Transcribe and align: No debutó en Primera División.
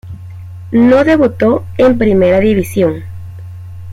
No 0.71 1.03
debutó 1.03 1.63
en 1.77 1.99
Primera 1.99 2.39
División. 2.39 3.03